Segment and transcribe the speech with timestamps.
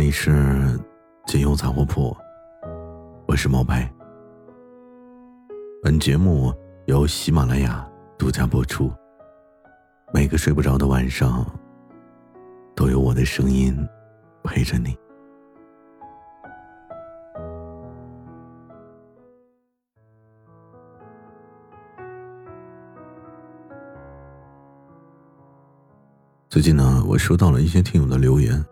[0.00, 0.80] 里是
[1.26, 2.16] 金庸杂货铺，
[3.28, 3.86] 我是毛白。
[5.82, 6.50] 本节目
[6.86, 8.90] 由喜马拉雅独家播出。
[10.10, 11.44] 每个睡不着的晚上，
[12.74, 13.76] 都有我的声音
[14.42, 14.96] 陪着你。
[26.48, 28.64] 最近呢，我收到了一些听友的留言。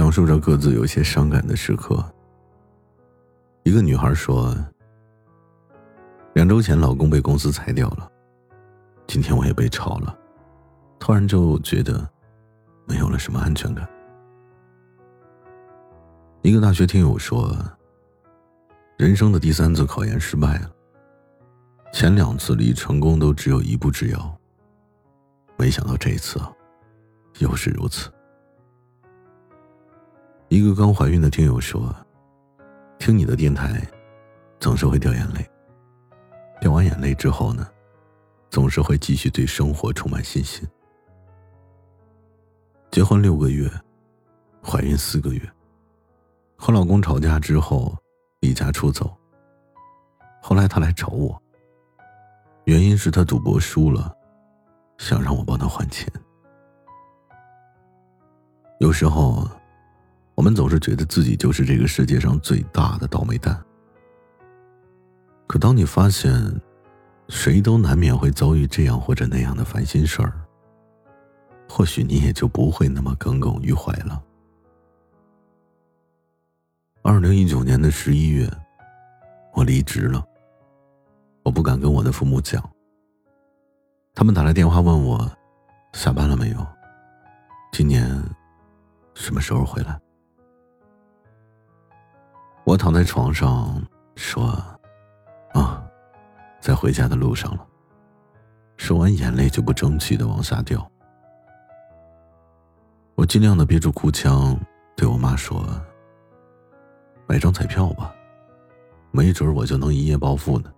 [0.00, 2.02] 讲述着各自有些伤感的时刻。
[3.64, 4.56] 一个女孩说
[6.32, 8.10] ：“两周前老公被公司裁掉了，
[9.06, 10.18] 今天我也被炒了，
[10.98, 12.08] 突然就觉得
[12.86, 13.86] 没有了什么安全感。”
[16.40, 17.54] 一个大学听友说
[18.96, 20.70] ：“人生的第三次考研失败了，
[21.92, 24.34] 前两次离成功都只有一步之遥，
[25.58, 26.40] 没想到这一次，
[27.40, 28.10] 又是如此。”
[30.50, 31.94] 一个刚怀孕的听友说
[32.98, 33.88] ：“听你的电台，
[34.58, 35.48] 总是会掉眼泪。
[36.60, 37.68] 掉完眼泪之后呢，
[38.50, 40.68] 总是会继续对生活充满信心。
[42.90, 43.70] 结婚六个月，
[44.60, 45.40] 怀孕四个月，
[46.56, 47.96] 和老公吵架之后
[48.40, 49.16] 离家出走。
[50.42, 51.40] 后来他来找我，
[52.64, 54.12] 原因是他赌博输了，
[54.98, 56.12] 想让我帮他还钱。
[58.80, 59.48] 有时候。”
[60.40, 63.62] 我们总是觉得自己就是这个世界上最大的倒霉蛋，
[65.46, 66.32] 可当你发现，
[67.28, 70.32] 谁都难免会遭遇这样或者那样的烦心事儿，
[71.68, 74.18] 或许你也就不会那么耿耿于怀了。
[77.02, 78.50] 二零一九年的十一月，
[79.52, 80.24] 我离职了，
[81.42, 82.66] 我不敢跟我的父母讲，
[84.14, 85.30] 他们打来电话问我，
[85.92, 86.66] 下班了没有？
[87.72, 88.10] 今年
[89.12, 90.00] 什么时候回来？
[92.70, 94.44] 我躺在床上说
[95.54, 95.84] ：“啊，
[96.60, 97.66] 在回家的路上了。”
[98.78, 100.88] 说完，眼泪就不争气的往下掉。
[103.16, 104.56] 我尽量的憋住哭腔，
[104.96, 105.66] 对我妈说
[107.26, 108.14] ：“买张彩票吧，
[109.10, 110.72] 没准我就能一夜暴富呢。”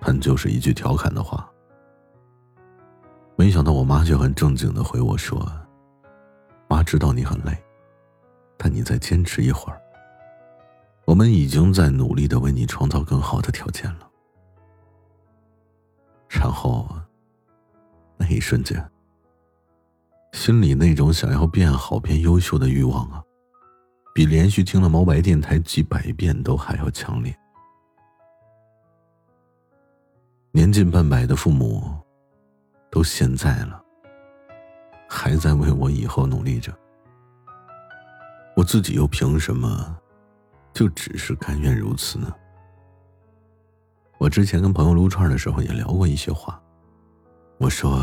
[0.00, 1.50] 但就是一句调侃的话。
[3.36, 5.50] 没想到我妈却很正经的回我说
[6.68, 7.56] ：“妈知道你很累，
[8.58, 9.80] 但你再坚持一会儿。”
[11.08, 14.10] 我们已经在努力的为你创造更好的条件了。
[16.28, 16.86] 然后，
[18.18, 18.86] 那一瞬间，
[20.32, 23.24] 心里那种想要变好、变优秀的欲望啊，
[24.14, 27.34] 比连续听了毛白电台几百遍都还要强烈。
[30.52, 31.90] 年近半百的父母，
[32.90, 33.82] 都现在了，
[35.08, 36.70] 还在为我以后努力着，
[38.54, 39.96] 我自己又凭什么？
[40.78, 42.32] 就只是甘愿如此呢？
[44.16, 46.62] 我之前跟朋友撸串的时候也聊过一些话，
[47.58, 47.98] 我说，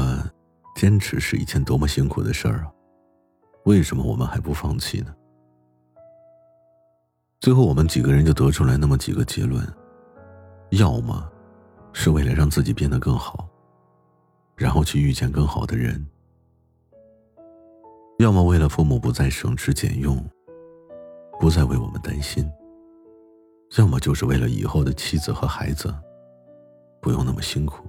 [0.76, 2.72] 坚持是一件多么辛苦的事儿啊！
[3.64, 5.16] 为什么我们还不放弃呢？
[7.40, 9.66] 最后我们几个人就得出来那么几个结论：
[10.72, 11.32] 要么
[11.94, 13.48] 是为了让自己变得更好，
[14.58, 15.96] 然后去遇见更好的人；
[18.20, 20.22] 要么为了父母不再省吃俭用，
[21.40, 22.46] 不再为我们担心。
[23.78, 25.94] 要么就是为了以后的妻子和孩子，
[27.02, 27.86] 不用那么辛苦。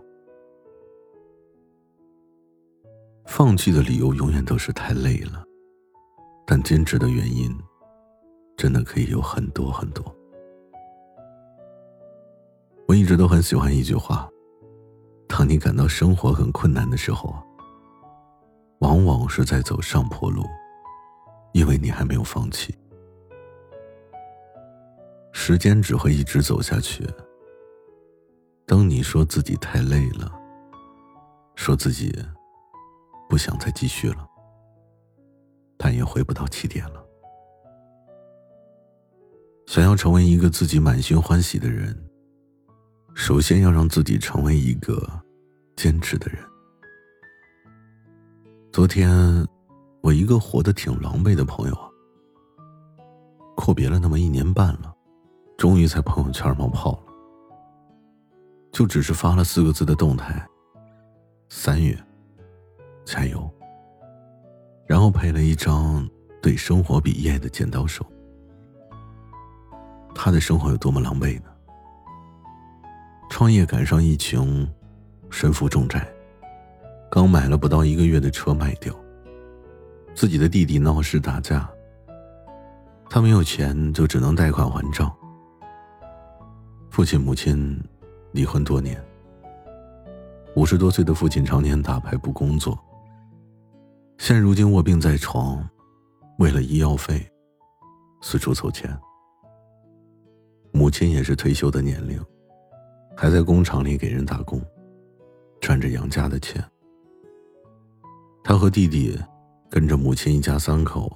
[3.26, 5.44] 放弃的理由永远都是太累了，
[6.44, 7.56] 但坚持的原因，
[8.56, 10.04] 真的可以有很多很多。
[12.88, 14.28] 我一直都很喜欢一句话：
[15.28, 17.34] 当你感到生活很困难的时候，
[18.80, 20.42] 往往是在走上坡路，
[21.52, 22.74] 因为你还没有放弃。
[25.38, 27.06] 时间只会一直走下去。
[28.64, 30.32] 当你说自己太累了，
[31.54, 32.10] 说自己
[33.28, 34.26] 不想再继续了，
[35.76, 37.04] 但也回不到起点了。
[39.66, 41.94] 想要成为一个自己满心欢喜的人，
[43.14, 45.06] 首先要让自己成为一个
[45.76, 46.42] 坚持的人。
[48.72, 49.46] 昨天，
[50.00, 51.90] 我一个活得挺狼狈的朋友啊，
[53.54, 54.95] 阔别了那么一年半了。
[55.56, 56.98] 终于在朋友圈冒泡了，
[58.70, 60.46] 就只是发了四个字的动态
[61.48, 61.98] ：“三月，
[63.04, 63.50] 加油。”
[64.86, 66.08] 然后配了一张
[66.42, 68.04] 对生活比耶的剪刀手。
[70.14, 71.50] 他的生活有多么狼狈呢？
[73.30, 74.70] 创业赶上疫情，
[75.30, 76.06] 身负重债，
[77.10, 78.94] 刚买了不到一个月的车卖掉，
[80.14, 81.68] 自己的弟弟闹事打架，
[83.10, 85.10] 他没有钱，就只能贷款还账。
[86.96, 87.78] 父亲母亲
[88.32, 88.98] 离婚多年，
[90.54, 92.74] 五十多岁的父亲常年打牌不工作，
[94.16, 95.62] 现如今卧病在床，
[96.38, 97.30] 为了医药费
[98.22, 98.98] 四处凑钱。
[100.72, 102.18] 母亲也是退休的年龄，
[103.14, 104.58] 还在工厂里给人打工，
[105.60, 106.64] 赚着养家的钱。
[108.42, 109.20] 他和弟弟
[109.68, 111.14] 跟着母亲一家三口，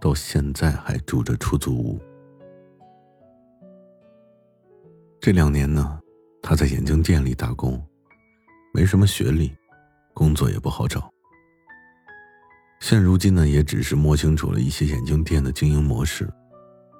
[0.00, 2.00] 到现在还住着出租屋。
[5.26, 6.00] 这两年呢，
[6.40, 7.84] 他在眼镜店里打工，
[8.72, 9.52] 没什么学历，
[10.14, 11.10] 工作也不好找。
[12.78, 16.32] 现如今呢，也只是摸清楚了一些眼镜店的经营模式，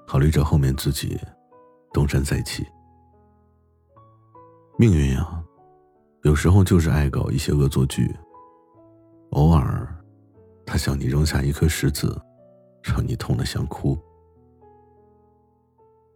[0.09, 1.17] 考虑着后面自己
[1.93, 2.67] 东山再起。
[4.77, 5.41] 命运啊，
[6.25, 8.13] 有时候就是爱搞一些恶作剧。
[9.31, 9.87] 偶尔，
[10.67, 12.21] 他向你扔下一颗石子，
[12.83, 13.97] 让你痛得想哭；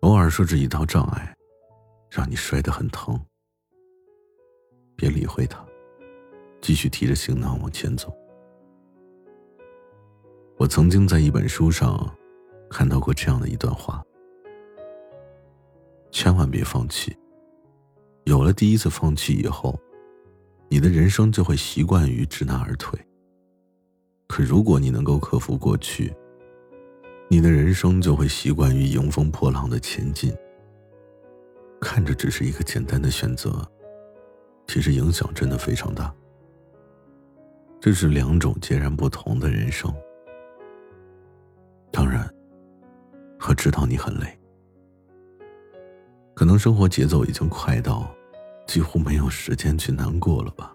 [0.01, 1.33] 偶尔设置一道障碍。
[2.11, 3.19] 让你摔得很疼，
[4.97, 5.65] 别理会他，
[6.61, 8.13] 继续提着行囊往前走。
[10.59, 12.13] 我曾经在一本书上
[12.69, 14.03] 看到过这样的一段话：
[16.11, 17.17] 千万别放弃。
[18.25, 19.79] 有了第一次放弃以后，
[20.69, 22.99] 你的人生就会习惯于知难而退。
[24.27, 26.13] 可如果你能够克服过去，
[27.29, 30.35] 你的人生就会习惯于迎风破浪的前进。
[31.81, 33.67] 看着只是一个简单的选择，
[34.69, 36.15] 其实影响真的非常大。
[37.81, 39.93] 这是两种截然不同的人生。
[41.91, 42.29] 当然，
[43.49, 44.39] 我知道你很累，
[46.35, 48.15] 可能生活节奏已经快到
[48.67, 50.73] 几乎没有时间去难过了吧。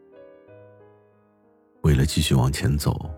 [1.84, 3.10] 为了继续往前走，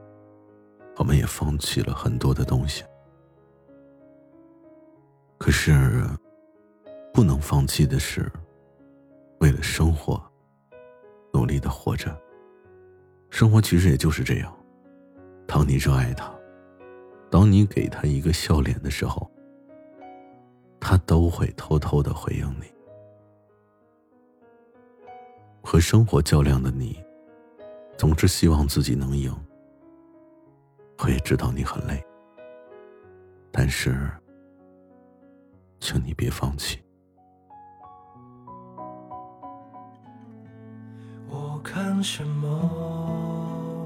[0.98, 2.84] 我们也放弃了很多的东西。
[5.38, 6.06] 可是。
[7.18, 8.32] 不能放弃的是，
[9.40, 10.24] 为了生活，
[11.34, 12.16] 努力的活着。
[13.32, 14.56] 生活其实也就是这样，
[15.48, 16.32] 当你热爱他，
[17.32, 19.28] 当你给他一个笑脸的时候，
[20.80, 22.72] 他都会偷偷的回应你。
[25.64, 27.04] 和生活较量的你，
[27.98, 29.36] 总是希望自己能赢。
[31.00, 32.00] 我也知道你很累，
[33.52, 34.08] 但是，
[35.80, 36.80] 请你别放弃。
[41.68, 43.86] 看什么？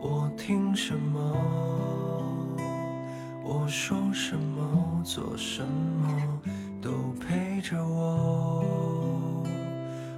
[0.00, 1.20] 我听什么？
[3.44, 5.02] 我说什么？
[5.04, 6.08] 做什么？
[6.80, 6.90] 都
[7.20, 9.44] 陪着我。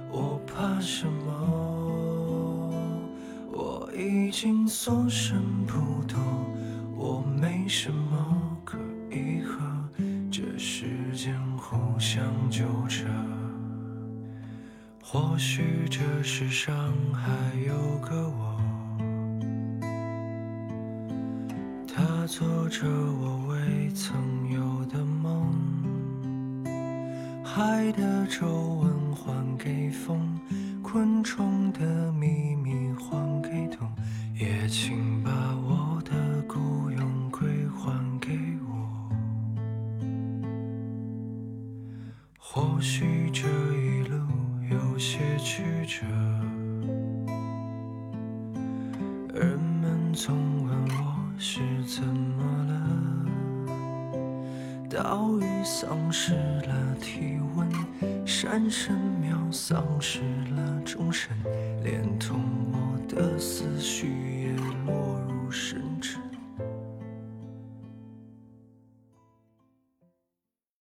[0.09, 2.71] 我怕什么？
[3.51, 6.17] 我已经所剩不多。
[6.95, 8.77] 我没什么可
[9.11, 9.59] 以和
[10.31, 13.48] 这时间互相纠缠。
[15.11, 17.31] 或许这世上还
[17.65, 18.61] 有个我，
[21.87, 24.15] 他做着我未曾
[24.53, 25.51] 有的梦。
[27.43, 30.39] 海的皱纹还给风，
[30.83, 33.89] 昆虫的秘密还给冬。
[34.35, 38.37] 也请把我的孤勇归还给
[38.67, 39.09] 我。
[42.37, 43.18] 或许
[54.89, 57.69] 岛屿丧失了体温
[58.25, 60.21] 山神庙丧失
[60.55, 61.31] 了钟声
[61.83, 62.41] 连同
[62.71, 64.07] 我的思绪
[64.45, 64.53] 也
[64.87, 66.19] 落入深沉